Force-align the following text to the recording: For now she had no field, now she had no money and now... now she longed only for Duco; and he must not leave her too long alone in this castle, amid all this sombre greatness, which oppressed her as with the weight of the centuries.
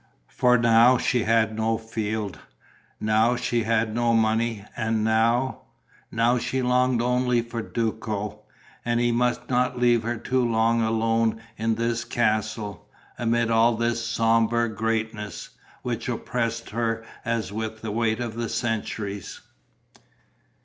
For 0.29 0.57
now 0.57 0.97
she 0.97 1.25
had 1.25 1.55
no 1.55 1.77
field, 1.77 2.39
now 2.99 3.35
she 3.35 3.61
had 3.65 3.93
no 3.93 4.15
money 4.15 4.65
and 4.75 5.03
now... 5.03 5.61
now 6.11 6.39
she 6.39 6.63
longed 6.63 7.03
only 7.03 7.43
for 7.43 7.61
Duco; 7.61 8.39
and 8.83 8.99
he 8.99 9.11
must 9.11 9.47
not 9.47 9.77
leave 9.77 10.01
her 10.01 10.17
too 10.17 10.43
long 10.43 10.81
alone 10.81 11.39
in 11.55 11.75
this 11.75 12.03
castle, 12.03 12.89
amid 13.19 13.51
all 13.51 13.75
this 13.75 14.03
sombre 14.03 14.69
greatness, 14.75 15.49
which 15.83 16.09
oppressed 16.09 16.71
her 16.71 17.05
as 17.23 17.53
with 17.53 17.81
the 17.83 17.91
weight 17.91 18.19
of 18.19 18.33
the 18.33 18.49
centuries. 18.49 19.41